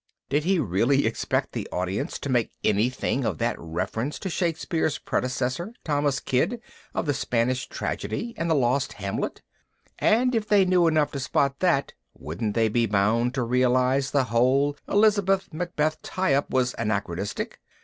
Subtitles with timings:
[0.29, 5.75] Did he really expect the audience to make anything of that reference to Shakespeare's predecessor
[5.83, 6.59] Thomas Kyd
[6.95, 9.43] of The Spanish Tragedy and the lost Hamlet?
[9.99, 14.23] And if they knew enough to spot that, wouldn't they be bound to realize the
[14.23, 17.59] whole Elizabeth Macbeth tie up was anachronistic?